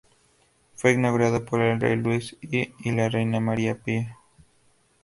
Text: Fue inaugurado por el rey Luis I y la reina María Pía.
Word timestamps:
Fue 0.73 0.93
inaugurado 0.93 1.45
por 1.45 1.61
el 1.61 1.79
rey 1.79 1.95
Luis 1.95 2.35
I 2.41 2.73
y 2.79 2.91
la 2.91 3.07
reina 3.07 3.39
María 3.39 3.75
Pía. 3.77 4.17